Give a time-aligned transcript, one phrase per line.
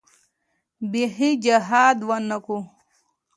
[0.91, 2.57] بيخي جهاد ونه کو.